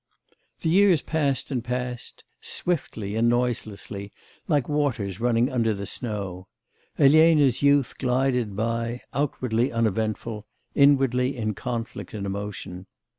The 0.61 0.69
years 0.69 1.03
passed 1.03 1.51
and 1.51 1.63
passed; 1.63 2.23
swiftly 2.41 3.15
and 3.15 3.29
noiselessly, 3.29 4.11
like 4.47 4.67
waters 4.67 5.19
running 5.19 5.51
under 5.51 5.75
the 5.75 5.85
snow, 5.85 6.47
Elena's 6.97 7.61
youth 7.61 7.95
glided 7.99 8.55
by, 8.55 9.01
outwardly 9.13 9.71
uneventful, 9.71 10.47
inwardly 10.73 11.37
in 11.37 11.53
conflict 11.53 12.15
and 12.15 12.25
emotion. 12.25 12.87